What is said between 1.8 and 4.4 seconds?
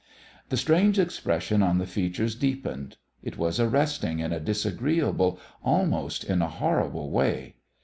features deepened. It was arresting in a